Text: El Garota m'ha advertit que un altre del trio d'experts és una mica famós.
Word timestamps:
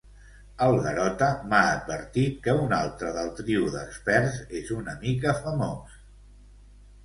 El 0.67 0.77
Garota 0.85 1.27
m'ha 1.51 1.59
advertit 1.73 2.41
que 2.49 2.57
un 2.63 2.75
altre 2.79 3.13
del 3.19 3.31
trio 3.43 3.69
d'experts 3.77 4.43
és 4.63 4.75
una 4.81 4.99
mica 5.07 5.39
famós. 5.47 6.05